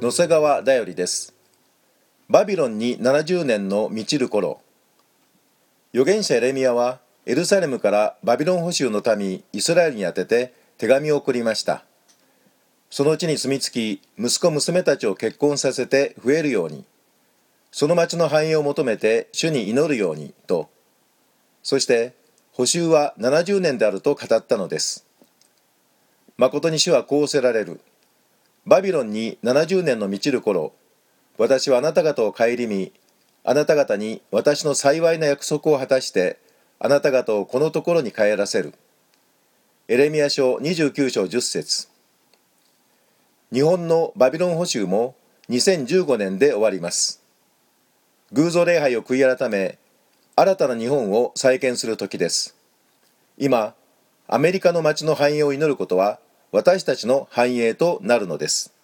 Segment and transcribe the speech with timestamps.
[0.00, 1.34] 野瀬川だよりです。
[2.30, 4.62] バビロンに70年の満ちる頃
[5.92, 11.84] 預言者エレミアはエルサレムからバビロン捕囚の民イスラエルに宛てて手紙を送りました。
[12.88, 16.86] そのうちに住み着き息子娘たちを結婚させて増えるように
[17.70, 20.70] その町の繁栄を求めて主に祈るようにと。
[21.62, 22.14] そして
[22.52, 25.06] 補修は70年であると語ったのです。
[26.38, 27.82] 誠に主はこうせられる。
[28.66, 30.72] バビロンに70年の満ちる頃
[31.38, 32.92] 私はあなた方を顧み
[33.44, 36.38] あなた方に私の幸いな約束を果たして
[36.78, 38.74] あなた方をこのところに帰らせる。
[39.88, 41.88] エレミア書29章10節。
[43.52, 45.14] 日本のバビロン捕囚も
[45.48, 47.22] 2015年で終わります。
[48.32, 49.78] 偶像礼拝を悔い改め
[50.36, 52.56] 新たな日本を再建する時です。
[53.36, 53.74] 今
[54.28, 56.18] アメリカの街の繁栄を祈ることは
[56.52, 58.74] 私たちの繁栄となるのです。